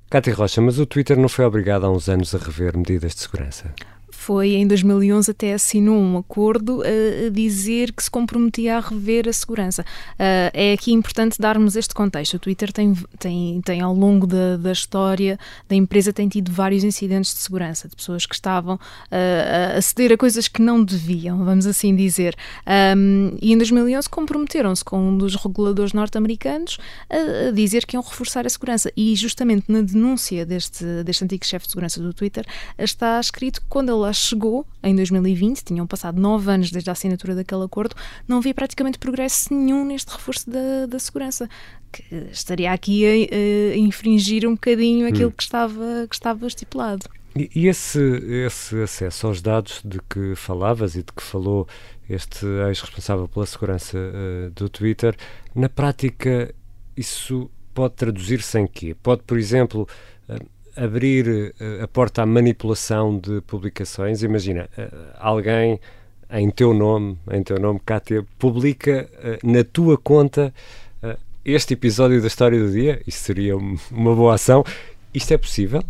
Cátia 0.10 0.34
Rocha, 0.34 0.60
mas 0.60 0.80
o 0.80 0.88
Twitter 0.88 1.16
não 1.16 1.30
foi 1.30 1.46
obrigado 1.46 1.86
há 1.86 1.92
uns 1.92 2.10
anos 2.10 2.34
a 2.34 2.40
rever 2.40 2.76
medidas 2.76 3.14
de 3.14 3.22
segurança? 3.22 3.72
Foi 4.20 4.56
em 4.56 4.68
2011 4.68 5.32
até 5.32 5.54
assinou 5.54 5.98
um 5.98 6.18
acordo 6.18 6.84
a 6.84 7.30
dizer 7.30 7.94
que 7.94 8.04
se 8.04 8.12
comprometia 8.12 8.78
a 8.78 8.80
rever 8.82 9.30
a 9.30 9.34
segurança. 9.34 9.82
Uh, 9.82 10.52
é 10.54 10.74
aqui 10.74 10.92
importante 10.92 11.40
darmos 11.40 11.78
este 11.78 11.94
contexto. 11.94 12.34
O 12.34 12.40
Twitter 12.40 12.72
tem, 12.74 12.94
tem, 13.18 13.62
tem 13.62 13.82
ao 13.82 13.96
longo 13.96 14.28
da, 14.28 14.58
da 14.58 14.74
história 14.74 15.40
da 15.68 15.76
empresa 15.76 16.12
tem 16.12 16.28
tido 16.28 16.52
vários 16.52 16.84
incidentes 16.84 17.34
de 17.34 17.40
segurança, 17.40 17.88
de 17.88 17.96
pessoas 17.96 18.26
que 18.26 18.36
estavam 18.36 18.76
uh, 18.76 18.80
a 19.74 19.78
aceder 19.78 20.12
a 20.12 20.18
coisas 20.18 20.50
que 20.50 20.62
não 20.62 20.84
deviam, 20.84 21.46
vamos 21.46 21.66
assim 21.66 21.96
dizer. 21.96 22.36
E 23.42 23.54
em 23.54 23.58
2011 23.58 24.10
comprometeram-se 24.10 24.84
com 24.84 25.00
um 25.00 25.18
dos 25.18 25.36
reguladores 25.36 25.94
norte-americanos 25.94 26.78
a, 27.10 27.48
a, 27.48 27.52
dizer 27.52 27.86
que 27.86 27.96
iam 27.96 28.04
reforçar 28.04 28.46
a 28.46 28.50
segurança. 28.50 28.92
E 28.98 29.16
justamente 29.16 29.72
na 29.72 29.82
denúncia 29.82 30.46
deste, 30.46 30.84
deste 31.04 31.24
antigo 31.24 31.46
chefe 31.46 31.66
de 31.66 31.72
segurança 31.72 32.02
do 32.02 32.14
Twitter 32.14 32.46
está 32.78 33.20
escrito 33.20 33.62
que 33.62 33.68
quando 33.70 33.96
ele 33.96 34.09
lá 34.10 34.14
chegou, 34.14 34.66
em 34.84 34.96
2020, 34.96 35.64
tinham 35.64 35.88
passado 35.88 36.20
nove 36.20 36.52
anos 36.52 36.72
desde 36.72 36.90
a 36.90 36.94
assinatura 36.94 37.36
daquele 37.36 37.64
acordo, 37.64 37.96
não 38.28 38.38
havia 38.38 38.54
praticamente 38.54 38.98
progresso 38.98 39.54
nenhum 39.54 39.86
neste 39.86 40.12
reforço 40.12 40.50
da, 40.50 40.86
da 40.88 41.00
segurança. 41.00 41.48
Que 41.92 42.04
estaria 42.32 42.72
aqui 42.72 43.06
a, 43.06 43.74
a 43.74 43.78
infringir 43.78 44.48
um 44.48 44.54
bocadinho 44.54 45.08
aquilo 45.08 45.30
hum. 45.30 45.34
que, 45.36 45.44
estava, 45.44 46.08
que 46.08 46.16
estava 46.16 46.46
estipulado. 46.46 47.08
E, 47.36 47.50
e 47.56 47.68
esse, 47.68 48.00
esse 48.46 48.82
acesso 48.82 49.28
aos 49.28 49.42
dados 49.42 49.82
de 49.86 50.00
que 50.10 50.36
falavas 50.36 50.96
e 50.96 51.00
de 51.00 51.12
que 51.14 51.24
falou 51.24 51.68
este 52.10 52.46
ex-responsável 52.68 53.28
pela 53.28 53.46
segurança 53.46 53.98
uh, 53.98 54.50
do 54.52 54.68
Twitter, 54.68 55.16
na 55.54 55.70
prática, 55.70 56.54
isso 56.98 57.50
pode 57.74 57.94
traduzir-se 57.96 58.60
em 58.60 58.68
quê? 58.68 58.96
Pode, 59.02 59.24
por 59.24 59.38
exemplo, 59.38 59.88
uh, 60.28 60.46
abrir 60.84 61.54
uh, 61.60 61.84
a 61.84 61.88
porta 61.88 62.22
à 62.22 62.26
manipulação 62.26 63.18
de 63.18 63.42
publicações. 63.42 64.24
Imagina, 64.24 64.70
uh, 64.78 64.96
alguém 65.20 65.80
em 66.32 66.50
teu 66.50 66.74
nome, 66.74 67.18
em 67.32 67.44
teu 67.44 67.60
nome, 67.60 67.80
Kátia, 67.86 68.26
publica 68.38 69.10
uh, 69.18 69.48
na 69.48 69.64
tua 69.64 69.98
conta 69.98 70.54
este 71.44 71.74
episódio 71.74 72.22
da 72.22 72.28
História 72.28 72.60
do 72.60 72.72
Dia. 72.72 73.02
Isso 73.08 73.24
seria 73.24 73.58
uma 73.58 74.16
boa 74.16 74.36
ação. 74.36 74.64
Isto 75.14 75.34
é 75.34 75.38
possível? 75.38 75.84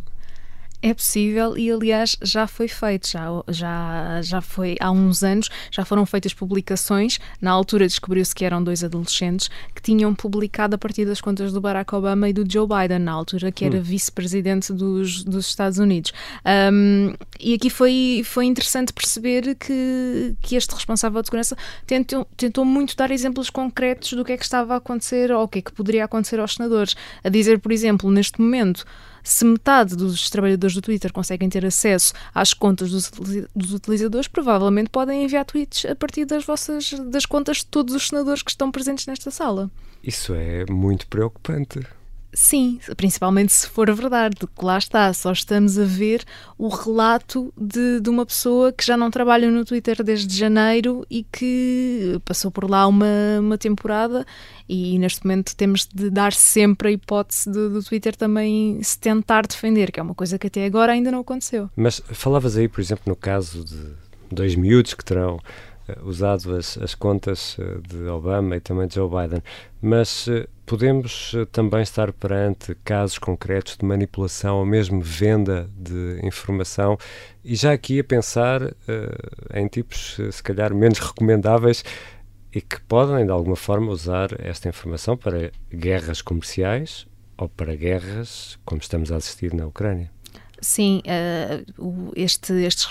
É 0.81 0.93
possível 0.93 1.57
e, 1.57 1.69
aliás, 1.69 2.15
já 2.21 2.48
foi 2.48 2.69
feito, 2.69 3.09
já, 3.09 3.25
já, 3.50 4.21
já 4.21 4.39
foi 4.39 4.77
há 4.79 4.89
uns 4.89 5.24
anos, 5.24 5.50
já 5.69 5.83
foram 5.83 6.05
feitas 6.05 6.33
publicações. 6.33 7.19
Na 7.41 7.51
altura 7.51 7.86
descobriu-se 7.86 8.33
que 8.33 8.45
eram 8.45 8.63
dois 8.63 8.81
adolescentes 8.81 9.50
que 9.75 9.81
tinham 9.81 10.15
publicado 10.15 10.75
a 10.75 10.77
partir 10.77 11.03
das 11.03 11.19
contas 11.19 11.51
do 11.51 11.59
Barack 11.59 11.93
Obama 11.93 12.29
e 12.29 12.33
do 12.33 12.50
Joe 12.50 12.65
Biden, 12.65 13.00
na 13.00 13.12
altura 13.12 13.51
que 13.51 13.65
era 13.65 13.77
hum. 13.77 13.81
vice-presidente 13.81 14.71
dos, 14.71 15.24
dos 15.25 15.48
Estados 15.48 15.79
Unidos. 15.79 16.13
Um, 16.71 17.13
e 17.41 17.53
aqui 17.53 17.69
foi, 17.69 18.21
foi 18.24 18.45
interessante 18.45 18.93
perceber 18.93 19.55
que, 19.55 20.33
que 20.41 20.55
este 20.55 20.74
responsável 20.74 21.21
de 21.21 21.27
segurança 21.27 21.57
tentou, 21.86 22.25
tentou 22.38 22.63
muito 22.63 22.95
dar 22.95 23.12
exemplos 23.12 23.50
concretos 23.50 24.13
do 24.13 24.24
que 24.24 24.31
é 24.31 24.38
que 24.38 24.45
estava 24.45 24.75
a 24.75 24.77
acontecer 24.77 25.29
ou 25.29 25.43
o 25.43 25.48
que 25.48 25.59
é 25.59 25.62
que 25.62 25.74
poderia 25.74 26.05
acontecer 26.05 26.39
aos 26.39 26.53
senadores. 26.53 26.95
A 27.21 27.27
dizer, 27.27 27.59
por 27.59 27.74
exemplo, 27.74 28.09
neste 28.09 28.39
momento 28.39 28.86
se 29.24 29.46
metade 29.46 29.96
dos 29.96 30.30
trabalhadores 30.30 30.76
do 30.76 30.82
Twitter 30.82 31.12
conseguem 31.12 31.50
ter 31.50 31.66
acesso 31.66 32.14
às 32.34 32.54
contas 32.54 32.92
dos, 32.92 33.12
dos, 33.56 33.74
utilizadores, 33.74 34.28
provavelmente 34.28 34.90
podem 34.90 35.24
enviar 35.24 35.46
tweets 35.46 35.86
a 35.86 35.96
partir 35.96 36.26
das 36.26 36.46
vossas 36.46 36.94
das 37.08 37.26
contas 37.26 37.58
de 37.58 37.66
todos 37.66 37.94
os 37.96 38.08
senadores 38.08 38.42
que 38.42 38.52
estão 38.52 38.72
presentes 38.72 39.06
nesta 39.06 39.32
sala. 39.32 39.70
Isso 40.04 40.34
é 40.34 40.66
muito 40.70 41.08
preocupante. 41.08 41.80
Sim, 42.31 42.79
principalmente 42.95 43.51
se 43.51 43.67
for 43.67 43.91
verdade, 43.93 44.36
que 44.38 44.65
lá 44.65 44.77
está, 44.77 45.12
só 45.13 45.31
estamos 45.31 45.79
a 45.79 45.83
ver 45.83 46.24
o 46.57 46.67
relato 46.67 47.51
de, 47.57 48.00
de 48.00 48.09
uma 48.09 48.25
pessoa 48.25 48.71
que 48.71 48.86
já 48.86 48.95
não 48.95 49.09
trabalha 49.09 49.50
no 49.50 49.65
Twitter 49.65 50.03
desde 50.03 50.38
janeiro 50.38 51.05
e 51.09 51.24
que 51.24 52.19
passou 52.24 52.51
por 52.51 52.69
lá 52.69 52.86
uma, 52.86 53.05
uma 53.39 53.57
temporada 53.57 54.25
e 54.67 55.00
neste 55.00 55.25
momento 55.25 55.55
temos 55.55 55.88
de 55.91 56.09
dar 56.12 56.31
sempre 56.31 56.89
a 56.89 56.91
hipótese 56.91 57.50
do, 57.50 57.69
do 57.69 57.83
Twitter 57.83 58.15
também 58.15 58.81
se 58.83 59.00
tentar 59.00 59.48
defender, 59.48 59.91
que 59.91 60.00
é 60.00 60.03
uma 60.03 60.15
coisa 60.15 60.38
que 60.38 60.48
até 60.48 60.65
agora 60.65 60.91
ainda 60.91 61.12
não 61.12 61.21
aconteceu. 61.21 61.69
Mas 61.75 62.00
falavas 62.12 62.55
aí, 62.55 62.67
por 62.67 62.79
exemplo, 62.79 63.03
no 63.07 63.15
caso 63.15 63.65
de 63.65 64.09
dois 64.31 64.55
miúdos 64.55 64.93
que 64.93 65.03
terão 65.03 65.39
usado 66.03 66.55
as, 66.55 66.77
as, 66.77 66.96
contas 66.96 67.58
eh, 67.60 67.77
de 67.88 68.08
Obama 68.08 68.55
e 68.55 68.60
também 68.60 68.88
de 68.88 68.96
Joe 68.96 69.10
Biden, 69.10 69.41
mas 69.81 70.27
eh, 70.27 70.48
podemos 70.65 71.36
também 71.51 71.81
estar 71.81 72.13
perante 72.13 72.75
casos 72.84 73.17
concretos 73.17 73.77
de 73.77 73.86
manipulação 73.86 74.58
ou 74.58 74.65
mesmo 74.65 75.01
venda 75.01 75.69
de 75.75 76.19
informação 76.24 76.98
e 77.43 77.55
já 77.55 77.74
aqui 77.74 78.00
a 78.00 78.03
pensar 78.03 78.62
uh, 78.62 78.74
em 79.53 79.67
tipos 79.67 80.17
se 80.31 80.43
calhar 80.43 80.74
menos 80.75 81.00
recomendáveis 81.00 81.84
e 82.53 82.62
que 82.62 82.79
podem 82.81 83.25
de 83.25 83.31
alguma 83.31 83.55
forma 83.55 83.91
usar 83.91 84.29
esta 84.39 84.69
informação 84.69 85.17
para 85.17 85.51
guerras 85.74 86.22
comerciais 86.22 87.08
ou 87.38 87.50
para 87.50 87.75
guerras 87.75 88.60
como 88.65 88.81
estamos 88.81 89.12
a 89.12 89.15
assistir 89.15 89.53
na 89.53 89.65
Ucrânia. 89.65 90.12
Sim, 90.62 91.01
uh, 91.06 92.12
este, 92.16 92.54
este 92.54 92.88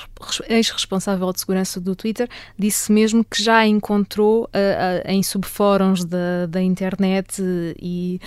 ex-responsável 0.49 1.31
de 1.33 1.41
segurança 1.41 1.81
do 1.81 1.95
Twitter 1.95 2.29
disse 2.59 2.91
mesmo 2.91 3.23
que 3.23 3.43
já 3.43 3.67
encontrou 3.67 4.45
uh, 4.45 4.47
uh, 4.47 5.11
em 5.11 5.23
subfóruns 5.23 6.05
da, 6.05 6.47
da 6.49 6.63
internet 6.63 7.43
e 7.81 8.21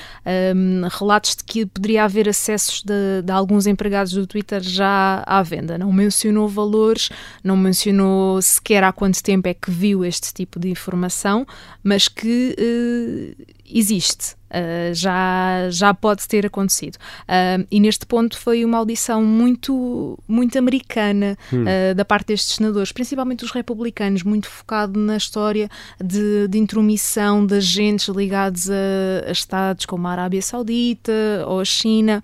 um, 0.55 0.87
relatos 0.87 1.35
de 1.35 1.43
que 1.43 1.65
poderia 1.65 2.03
haver 2.03 2.29
acessos 2.29 2.83
de, 2.83 3.23
de, 3.23 3.31
alguns 3.31 3.65
empregados 3.65 4.13
do 4.13 4.27
Twitter 4.27 4.61
já 4.61 5.23
à 5.25 5.41
venda. 5.41 5.77
Não 5.77 5.91
mencionou 5.91 6.47
valores, 6.47 7.09
não 7.43 7.57
mencionou 7.57 8.41
sequer 8.41 8.83
há 8.83 8.91
quanto 8.91 9.23
tempo 9.23 9.47
é 9.47 9.53
que 9.53 9.71
viu 9.71 10.05
este 10.05 10.33
tipo 10.33 10.59
de 10.59 10.69
informação, 10.69 11.45
mas 11.83 12.07
que 12.07 13.35
existe. 13.65 14.40
Uh, 14.51 14.93
já, 14.93 15.69
já 15.69 15.93
pode 15.93 16.27
ter 16.27 16.45
acontecido. 16.45 16.95
Uh, 16.95 17.65
e 17.71 17.79
neste 17.79 18.05
ponto 18.05 18.37
foi 18.37 18.65
uma 18.65 18.77
audição 18.77 19.23
muito, 19.23 20.19
muito 20.27 20.57
americana 20.57 21.37
hum. 21.53 21.63
uh, 21.63 21.95
da 21.95 22.03
parte 22.03 22.27
destes 22.27 22.55
senadores, 22.55 22.91
principalmente 22.91 23.45
os 23.45 23.51
republicanos, 23.51 24.23
muito 24.23 24.49
focado 24.49 24.99
na 24.99 25.15
história 25.15 25.69
de, 26.03 26.49
de 26.49 26.57
intromissão 26.57 27.45
de 27.45 27.55
agentes 27.55 28.09
ligados 28.09 28.69
a, 28.69 29.29
a 29.29 29.31
Estados 29.31 29.85
como 29.85 30.05
a 30.07 30.11
Arábia 30.11 30.41
Saudita 30.41 31.45
ou 31.47 31.61
a 31.61 31.65
China 31.65 32.21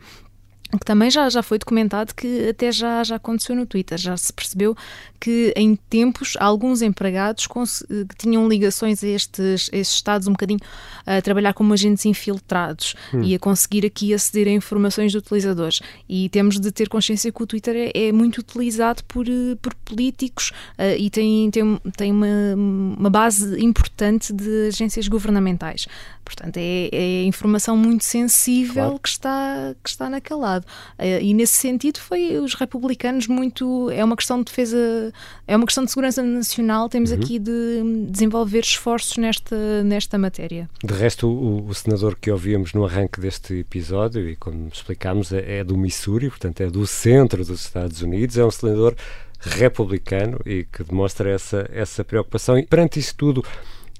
que 0.71 0.85
também 0.85 1.09
já, 1.09 1.29
já 1.29 1.41
foi 1.41 1.57
documentado 1.57 2.13
que 2.13 2.49
até 2.49 2.71
já, 2.71 3.03
já 3.03 3.15
aconteceu 3.15 3.55
no 3.55 3.65
Twitter, 3.65 3.97
já 3.97 4.17
se 4.17 4.33
percebeu 4.33 4.75
que 5.19 5.53
em 5.55 5.75
tempos 5.75 6.35
alguns 6.39 6.81
empregados 6.81 7.47
que 7.47 8.15
tinham 8.17 8.47
ligações 8.47 9.03
a 9.03 9.07
estes, 9.07 9.69
a 9.73 9.77
estes 9.77 9.95
estados 9.95 10.27
um 10.27 10.31
bocadinho 10.31 10.59
a 11.05 11.21
trabalhar 11.21 11.53
como 11.53 11.73
agentes 11.73 12.05
infiltrados 12.05 12.95
hum. 13.13 13.23
e 13.23 13.33
a 13.33 13.39
conseguir 13.39 13.85
aqui 13.85 14.13
aceder 14.13 14.47
a 14.47 14.51
informações 14.51 15.11
de 15.11 15.17
utilizadores. 15.17 15.81
E 16.07 16.29
temos 16.29 16.59
de 16.59 16.71
ter 16.71 16.89
consciência 16.89 17.31
que 17.31 17.41
o 17.41 17.47
Twitter 17.47 17.75
é, 17.75 18.07
é 18.07 18.11
muito 18.11 18.39
utilizado 18.39 19.03
por, 19.05 19.25
por 19.61 19.73
políticos 19.75 20.51
uh, 20.77 20.97
e 20.97 21.09
tem, 21.09 21.49
tem, 21.49 21.79
tem 21.95 22.11
uma, 22.11 22.27
uma 22.55 23.09
base 23.09 23.59
importante 23.63 24.33
de 24.33 24.67
agências 24.67 25.07
governamentais 25.07 25.87
portanto 26.27 26.57
é, 26.57 26.89
é 26.91 27.23
informação 27.23 27.75
muito 27.75 28.03
sensível 28.03 28.73
claro. 28.73 28.99
que, 28.99 29.09
está, 29.09 29.75
que 29.83 29.89
está 29.89 30.09
naquele 30.09 30.39
lado 30.39 30.63
uh, 30.63 31.21
e 31.21 31.33
nesse 31.33 31.53
sentido 31.53 31.99
foi 31.99 32.37
os 32.37 32.53
republicanos 32.53 33.27
muito, 33.27 33.89
é 33.91 34.03
uma 34.03 34.15
questão 34.15 34.37
de 34.39 34.45
defesa 34.45 35.13
é 35.47 35.55
uma 35.55 35.65
questão 35.65 35.85
de 35.85 35.91
segurança 35.91 36.21
nacional, 36.21 36.89
temos 36.89 37.11
uhum. 37.11 37.17
aqui 37.17 37.39
de 37.39 38.07
desenvolver 38.09 38.59
esforços 38.59 39.17
nesta, 39.17 39.83
nesta 39.83 40.17
matéria. 40.17 40.69
De 40.83 40.93
resto, 40.93 41.27
o, 41.27 41.67
o, 41.67 41.73
senador 41.73 42.17
que 42.19 42.29
ouvíamos 42.29 42.73
no 42.73 42.85
arranque 42.85 43.19
deste 43.21 43.59
episódio, 43.59 44.29
e 44.29 44.35
como 44.35 44.67
explicámos, 44.67 45.31
é, 45.31 45.59
é 45.59 45.63
do 45.63 45.77
Missouri, 45.77 46.29
portanto 46.29 46.61
é 46.61 46.67
do 46.67 46.85
centro 46.85 47.45
dos 47.45 47.61
Estados 47.61 48.01
Unidos, 48.01 48.37
é 48.37 48.45
um 48.45 48.51
senador 48.51 48.95
republicano 49.39 50.39
e 50.45 50.65
que 50.65 50.83
demonstra 50.83 51.29
essa, 51.29 51.69
essa 51.71 52.03
preocupação. 52.03 52.57
E 52.57 52.65
perante 52.65 52.99
isso 52.99 53.15
tudo, 53.15 53.43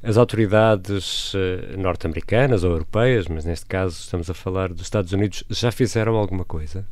as 0.04 0.18
autoridades 0.18 1.34
uh, 1.34 1.78
norte-americanas 1.78 2.64
ou 2.64 2.72
europeias, 2.72 3.28
mas 3.28 3.46
neste 3.46 3.66
caso 3.66 4.00
estamos 4.00 4.30
a 4.30 4.34
falar 4.34 4.70
dos 4.70 4.84
Estados 4.84 5.12
Unidos, 5.12 5.44
já 5.50 5.72
fizeram 5.72 6.16
alguma 6.16 6.46
coisa? 6.46 6.86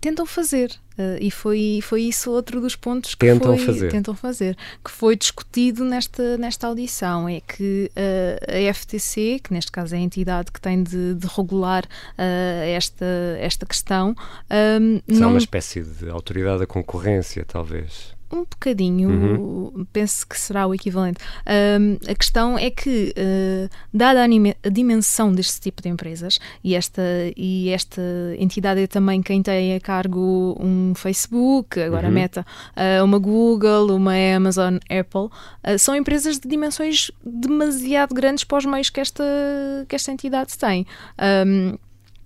tentam 0.00 0.26
fazer. 0.26 0.70
Uh, 0.98 1.16
e 1.20 1.30
foi, 1.30 1.80
foi 1.82 2.02
isso 2.02 2.30
outro 2.30 2.60
dos 2.60 2.74
pontos 2.74 3.14
que 3.14 3.26
tentam 3.26 3.56
foi, 3.56 3.66
fazer. 3.66 3.90
tentam 3.90 4.14
fazer, 4.14 4.56
que 4.84 4.90
foi 4.90 5.16
discutido 5.16 5.84
nesta, 5.84 6.36
nesta 6.36 6.66
audição. 6.66 7.28
É 7.28 7.40
que 7.40 7.90
uh, 7.94 8.68
a 8.70 8.74
FTC, 8.74 9.40
que 9.42 9.52
neste 9.52 9.70
caso 9.70 9.94
é 9.94 9.98
a 9.98 10.00
entidade 10.00 10.50
que 10.50 10.60
tem 10.60 10.82
de, 10.82 11.14
de 11.14 11.26
regular 11.26 11.84
uh, 11.84 12.64
esta, 12.66 13.06
esta 13.38 13.66
questão. 13.66 14.14
Um, 14.80 15.00
não... 15.06 15.30
uma 15.30 15.38
espécie 15.38 15.82
de 15.82 16.08
autoridade 16.10 16.60
da 16.60 16.66
concorrência, 16.66 17.44
talvez 17.46 18.17
um 18.30 18.40
bocadinho, 18.40 19.08
uhum. 19.08 19.86
penso 19.92 20.26
que 20.26 20.38
será 20.38 20.66
o 20.66 20.74
equivalente. 20.74 21.20
a 22.08 22.14
questão 22.14 22.58
é 22.58 22.70
que, 22.70 23.14
uh, 23.16 23.68
dada 23.92 24.24
a, 24.24 24.68
dimensão 24.68 25.32
deste 25.32 25.60
tipo 25.60 25.82
de 25.82 25.88
empresas, 25.88 26.38
e 26.62 26.74
esta, 26.74 27.02
e 27.36 27.70
esta 27.70 28.02
entidade 28.38 28.82
é 28.82 28.86
também 28.86 29.22
quem 29.22 29.42
tem 29.42 29.74
a 29.74 29.80
cargo 29.80 30.56
um 30.60 30.94
Facebook, 30.94 31.80
agora 31.80 32.08
uhum. 32.08 32.14
Meta, 32.14 32.46
uh, 32.76 33.04
uma 33.04 33.18
Google, 33.18 33.94
uma 33.96 34.14
Amazon, 34.36 34.76
Apple, 34.84 35.26
uh, 35.66 35.78
são 35.78 35.94
empresas 35.94 36.38
de 36.38 36.48
dimensões 36.48 37.10
demasiado 37.24 38.14
grandes 38.14 38.44
para 38.44 38.58
os 38.58 38.66
meios 38.66 38.90
que 38.90 39.00
esta, 39.00 39.24
que 39.88 39.94
esta 39.94 40.12
entidade 40.12 40.56
tem. 40.56 40.86
Um, 41.46 41.76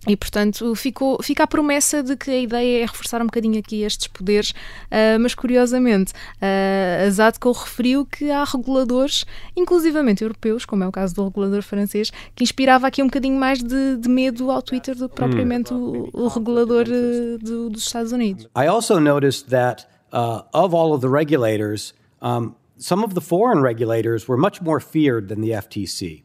e, 0.07 0.17
portanto, 0.17 0.75
ficou, 0.75 1.23
fica 1.23 1.45
a 1.45 1.47
promessa 1.47 2.03
de 2.03 2.17
que 2.17 2.31
a 2.31 2.39
ideia 2.39 2.83
é 2.83 2.87
reforçar 2.87 3.23
um 3.23 3.27
bocadinho 3.27 3.59
aqui 3.59 3.83
estes 3.83 4.09
poderes, 4.09 4.51
uh, 4.51 5.21
mas 5.21 5.35
curiosamente, 5.35 6.13
uh, 6.13 7.07
a 7.07 7.11
Zadko 7.11 7.53
referiu 7.53 8.05
que 8.05 8.29
há 8.31 8.43
reguladores, 8.43 9.25
inclusivamente 9.57 10.23
europeus, 10.23 10.65
como 10.65 10.83
é 10.83 10.89
o 10.89 10.93
caso 10.93 11.15
do 11.15 11.25
regulador 11.25 11.63
francês, 11.63 12.11
que 12.35 12.43
inspirava 12.43 12.89
aqui 12.89 13.01
um 13.01 13.07
bocadinho 13.07 13.39
mais 13.39 13.63
de, 13.63 13.97
de 13.97 14.09
medo 14.09 14.51
ao 14.51 14.61
Twitter 14.61 14.97
do 14.97 15.09
que 15.09 15.15
propriamente 15.15 15.73
o, 15.73 16.09
o, 16.13 16.27
regulador 16.27 16.87
uh, 16.89 17.39
do, 17.39 17.71
dos 17.71 17.87
Estados 17.87 18.11
Unidos. 18.11 18.49
I 18.57 18.67
also 18.67 18.99
noticed 18.99 19.51
that 19.51 19.87
uh, 20.13 20.43
of 20.53 20.75
all 20.75 20.93
of 20.93 21.01
the 21.01 21.09
regulators, 21.09 21.95
um, 22.21 22.57
some 22.77 23.05
of 23.05 23.15
the 23.15 23.21
foreign 23.21 23.63
regulators 23.63 24.27
were 24.27 24.37
much 24.37 24.61
more 24.61 24.81
feared 24.81 25.29
than 25.29 25.41
the 25.41 25.51
FTC. 25.51 26.25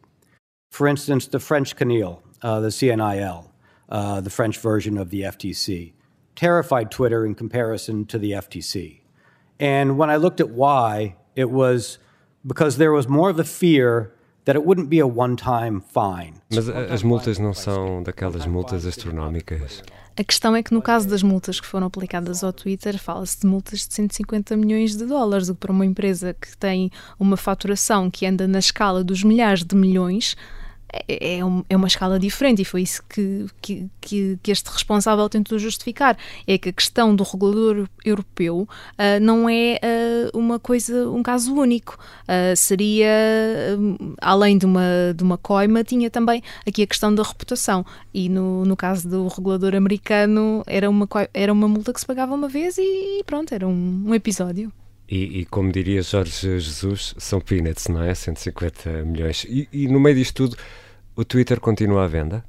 For 0.72 0.88
instance, 0.88 1.28
the 1.28 1.38
French 1.38 1.76
CNIL, 1.76 2.18
uh, 2.42 2.60
the 2.60 2.68
CNIL. 2.70 3.47
Uh, 3.88 4.20
the 4.20 4.30
French 4.30 4.58
version 4.58 4.98
of 4.98 5.10
the 5.10 5.22
FTC, 5.22 5.92
terrified 6.36 6.90
Twitter 6.90 7.24
in 7.24 7.34
comparison 7.34 8.04
to 8.06 8.18
the 8.18 8.32
FTC. 8.32 9.00
And 9.58 9.98
when 9.98 10.10
I 10.10 10.16
looked 10.16 10.40
at 10.40 10.50
why, 10.50 11.16
it 11.34 11.50
was 11.50 11.98
because 12.46 12.76
there 12.78 12.92
was 12.92 13.08
more 13.08 13.30
of 13.30 13.38
a 13.38 13.44
fear 13.44 14.12
that 14.44 14.56
it 14.56 14.64
wouldn't 14.64 14.88
be 14.88 15.00
a 15.00 15.06
one-time 15.06 15.80
fine. 15.80 16.40
Mas 16.50 16.68
as 16.68 17.02
multas 17.02 17.38
não 17.38 17.52
são 17.52 18.02
daquelas 18.02 18.46
multas 18.46 18.86
astronómicas. 18.86 19.82
A 20.16 20.24
questão 20.24 20.56
é 20.56 20.62
que 20.62 20.74
no 20.74 20.82
caso 20.82 21.08
das 21.08 21.22
multas 21.22 21.60
que 21.60 21.66
foram 21.66 21.86
aplicadas 21.86 22.42
ao 22.42 22.52
Twitter, 22.52 22.98
fala-se 22.98 23.40
de 23.40 23.46
multas 23.46 23.86
de 23.86 23.94
150 23.94 24.56
milhões 24.56 24.96
de 24.96 25.04
dólares, 25.04 25.48
o 25.48 25.54
que 25.54 25.60
para 25.60 25.70
uma 25.70 25.86
empresa 25.86 26.34
que 26.34 26.56
tem 26.56 26.90
uma 27.20 27.36
faturação 27.36 28.10
que 28.10 28.26
anda 28.26 28.48
na 28.48 28.58
escala 28.58 29.04
dos 29.04 29.22
milhares 29.22 29.62
de 29.62 29.76
milhões 29.76 30.34
é, 30.92 31.36
é, 31.36 31.38
é, 31.68 31.76
uma 31.76 31.86
escala 31.86 32.18
diferente 32.18 32.62
e 32.62 32.64
foi 32.64 32.82
isso 32.82 33.02
que, 33.08 33.46
que, 33.60 33.90
que, 34.00 34.50
este 34.50 34.70
responsável 34.70 35.28
tentou 35.28 35.58
justificar. 35.58 36.16
É 36.46 36.56
que 36.56 36.70
a 36.70 36.72
questão 36.72 37.14
do 37.14 37.22
regulador 37.24 37.88
europeu 38.04 38.60
uh, 38.62 39.20
não 39.20 39.48
é 39.48 39.78
uh, 40.32 40.38
uma 40.38 40.58
coisa, 40.58 41.08
um 41.10 41.22
caso 41.22 41.54
único. 41.54 41.98
Uh, 42.22 42.56
seria, 42.56 43.08
além 44.20 44.56
de 44.56 44.64
uma, 44.64 45.12
de 45.14 45.22
uma 45.22 45.36
coima, 45.36 45.84
tinha 45.84 46.10
também 46.10 46.42
aqui 46.66 46.82
a 46.82 46.86
questão 46.86 47.14
da 47.14 47.22
reputação. 47.22 47.84
E 48.12 48.28
no, 48.28 48.64
no 48.64 48.76
caso 48.76 49.08
do 49.08 49.28
regulador 49.28 49.74
americano, 49.74 50.62
era 50.66 50.88
uma, 50.88 51.06
era 51.34 51.52
uma 51.52 51.68
multa 51.68 51.92
que 51.92 52.00
se 52.00 52.06
pagava 52.06 52.34
uma 52.34 52.48
vez 52.48 52.78
e 52.78 53.22
pronto, 53.26 53.54
era 53.54 53.66
um, 53.66 54.04
um 54.06 54.14
episódio. 54.14 54.72
E, 55.08 55.40
e, 55.40 55.46
como 55.46 55.72
diria 55.72 56.02
Jorge 56.02 56.32
Jesus, 56.60 57.14
são 57.16 57.40
peanuts, 57.40 57.88
não 57.88 58.02
é? 58.02 58.14
150 58.14 59.04
milhões. 59.04 59.44
E, 59.48 59.68
e, 59.72 59.88
no 59.88 59.98
meio 59.98 60.16
disto 60.16 60.34
tudo, 60.34 60.56
o 61.16 61.24
Twitter 61.24 61.58
continua 61.60 62.04
à 62.04 62.06
venda? 62.06 62.44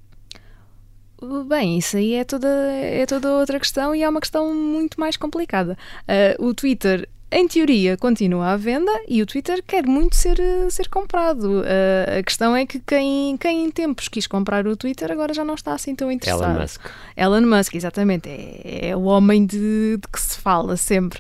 Bem, 1.48 1.78
isso 1.78 1.98
aí 1.98 2.14
é 2.14 2.24
toda, 2.24 2.48
é 2.48 3.06
toda 3.06 3.34
outra 3.34 3.60
questão 3.60 3.94
e 3.94 4.04
é 4.04 4.10
uma 4.10 4.22
questão 4.22 4.54
muito 4.54 5.00
mais 5.00 5.18
complicada. 5.18 5.78
Uh, 6.40 6.48
o 6.48 6.54
Twitter 6.54 7.10
em 7.32 7.48
teoria, 7.48 7.96
continua 7.96 8.54
à 8.54 8.58
venda 8.58 8.92
e 9.08 9.22
o 9.22 9.26
Twitter 9.26 9.64
quer 9.66 9.86
muito 9.86 10.16
ser, 10.16 10.38
ser 10.70 10.90
comprado. 10.90 11.62
Uh, 11.62 12.20
a 12.20 12.24
questão 12.24 12.56
é 12.56 12.66
que 12.66 12.80
quem, 12.80 13.38
quem 13.38 13.66
em 13.66 13.70
tempos 13.70 14.08
quis 14.08 14.26
comprar 14.26 14.66
o 14.66 14.76
Twitter 14.76 15.12
agora 15.12 15.32
já 15.32 15.46
não 15.46 15.54
está 15.54 15.74
assim 15.74 15.94
tão 15.94 16.12
interessado. 16.12 16.44
Elon 16.44 16.60
Musk. 16.60 16.82
Elon 17.16 17.42
Musk, 17.42 17.76
exatamente. 17.76 18.28
É, 18.28 18.90
é 18.90 18.96
o 18.96 19.04
homem 19.04 19.46
de, 19.46 19.98
de, 19.98 20.08
que 20.12 20.20
se 20.20 20.40
fala 20.40 20.76
sempre. 20.76 21.20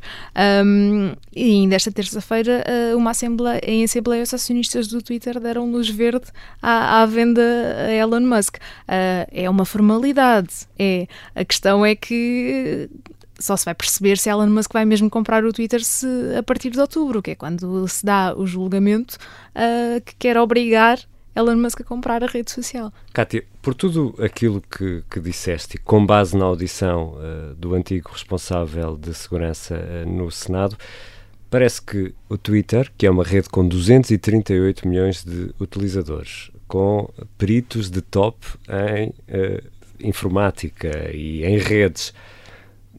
Um, 0.65 1.13
e 1.35 1.51
ainda 1.51 1.75
esta 1.75 1.91
terça-feira, 1.91 2.63
uh, 2.67 2.97
uma 2.97 3.11
assembleia, 3.11 3.61
em 3.63 3.83
Assembleia 3.83 4.23
os 4.23 4.33
acionistas 4.33 4.87
do 4.87 5.03
Twitter 5.03 5.39
deram 5.39 5.69
luz 5.71 5.89
verde 5.89 6.25
à, 6.59 7.03
à 7.03 7.05
venda 7.05 7.41
a 7.87 7.91
Elon 7.93 8.21
Musk. 8.21 8.55
Uh, 8.55 9.29
é 9.31 9.47
uma 9.47 9.63
formalidade. 9.63 10.67
É, 10.77 11.07
a 11.35 11.45
questão 11.45 11.85
é 11.85 11.93
que 11.95 12.89
só 13.39 13.55
se 13.55 13.65
vai 13.65 13.73
perceber 13.73 14.17
se 14.17 14.29
Elon 14.29 14.47
Musk 14.47 14.73
vai 14.73 14.85
mesmo 14.85 15.09
comprar 15.09 15.43
o 15.43 15.53
Twitter 15.53 15.83
se, 15.83 16.07
a 16.37 16.43
partir 16.43 16.69
de 16.69 16.79
outubro, 16.79 17.21
que 17.21 17.31
é 17.31 17.35
quando 17.35 17.87
se 17.87 18.05
dá 18.05 18.35
o 18.35 18.45
julgamento 18.45 19.17
uh, 19.55 20.01
que 20.01 20.15
quer 20.15 20.37
obrigar 20.37 20.99
Elon 21.35 21.55
Musk 21.55 21.81
a 21.81 21.83
comprar 21.83 22.23
a 22.23 22.27
rede 22.27 22.51
social. 22.51 22.91
Kátia, 23.13 23.43
por 23.61 23.73
tudo 23.73 24.13
aquilo 24.19 24.61
que, 24.61 25.03
que 25.09 25.19
disseste, 25.19 25.77
com 25.77 26.05
base 26.05 26.35
na 26.35 26.45
audição 26.45 27.13
uh, 27.13 27.55
do 27.55 27.73
antigo 27.73 28.09
responsável 28.11 28.97
de 28.97 29.13
segurança 29.13 29.75
uh, 29.75 30.09
no 30.09 30.29
Senado, 30.29 30.75
parece 31.49 31.81
que 31.81 32.13
o 32.27 32.37
Twitter, 32.37 32.91
que 32.97 33.07
é 33.07 33.11
uma 33.11 33.23
rede 33.23 33.49
com 33.49 33.67
238 33.67 34.87
milhões 34.87 35.23
de 35.23 35.53
utilizadores, 35.59 36.51
com 36.67 37.09
peritos 37.37 37.89
de 37.89 38.01
top 38.01 38.37
em 38.69 39.13
informática 40.01 41.11
e 41.13 41.43
em 41.43 41.57
redes, 41.57 42.13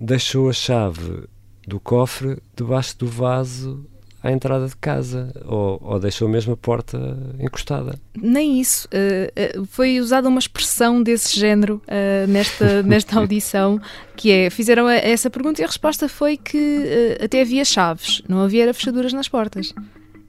deixou 0.00 0.49
a 0.49 0.52
chave 0.52 1.25
do 1.66 1.78
cofre 1.78 2.38
debaixo 2.57 2.99
do 2.99 3.07
vaso 3.07 3.87
à 4.23 4.30
entrada 4.30 4.66
de 4.66 4.76
casa 4.76 5.33
ou, 5.47 5.80
ou, 5.83 6.00
deixou 6.00 6.28
mesmo 6.28 6.52
a 6.52 6.57
porta 6.57 6.99
encostada. 7.38 7.99
Nem 8.14 8.61
isso. 8.61 8.88
Uh, 8.88 9.61
uh, 9.61 9.66
foi 9.66 9.99
usada 9.99 10.28
uma 10.28 10.38
expressão 10.38 11.02
desse 11.02 11.38
género 11.38 11.80
uh, 11.87 12.26
nesta, 12.26 12.83
nesta 12.85 13.19
audição, 13.19 13.80
que 14.16 14.30
é, 14.30 14.50
fizeram 14.50 14.87
a, 14.87 14.95
essa 14.95 15.30
pergunta 15.30 15.61
e 15.61 15.64
a 15.64 15.66
resposta 15.66 16.09
foi 16.09 16.37
que 16.37 17.16
até 17.23 17.40
havia 17.40 17.64
chaves, 17.64 18.23
não 18.28 18.42
havia 18.42 18.73
fechaduras 18.75 19.12
nas 19.12 19.28
portas. 19.28 19.73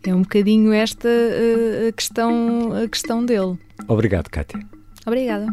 É 0.04 0.16
um 0.16 0.22
bocadinho 0.22 0.74
esta 0.74 1.08
a, 1.08 1.92
questão, 1.92 2.74
a 2.74 2.88
questão 2.88 3.24
dele. 3.24 3.58
Obrigado, 3.88 4.30
Kátia. 4.30 4.60
Obrigada. 5.06 5.46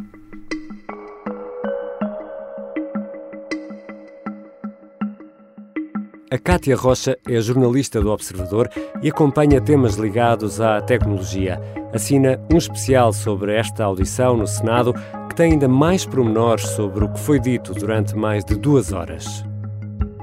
A 6.31 6.37
Cátia 6.37 6.77
Rocha 6.77 7.17
é 7.27 7.41
jornalista 7.41 8.03
do 8.03 8.11
Observador 8.11 8.69
e 9.03 9.09
acompanha 9.09 9.63
temas 9.63 9.95
ligados 9.95 10.61
à 10.61 10.79
tecnologia. 10.79 11.59
Assina 11.91 12.39
um 12.53 12.59
especial 12.59 13.15
sobre 13.15 13.55
esta 13.55 13.85
audição 13.85 14.37
no 14.37 14.47
Senado 14.47 14.93
que 15.27 15.35
tem 15.35 15.53
ainda 15.53 15.67
mais 15.67 16.05
pormenores 16.05 16.67
sobre 16.69 17.05
o 17.05 17.09
que 17.09 17.19
foi 17.19 17.41
dito 17.41 17.73
durante 17.73 18.15
mais 18.15 18.45
de 18.45 18.57
duas 18.57 18.93
horas. 18.93 19.43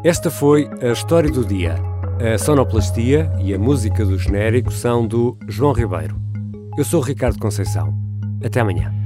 Esta 0.04 0.30
foi 0.30 0.70
a 0.80 0.92
história 0.92 1.32
do 1.32 1.44
dia. 1.44 1.74
A 2.20 2.38
sonoplastia 2.38 3.32
e 3.42 3.52
a 3.52 3.58
música 3.58 4.06
do 4.06 4.16
genérico 4.16 4.72
são 4.72 5.08
do 5.08 5.36
João 5.48 5.74
Ribeiro. 5.74 6.22
Eu 6.78 6.84
sou 6.84 7.02
Ricardo 7.02 7.40
Conceição. 7.40 7.92
Até 8.44 8.60
amanhã. 8.60 9.05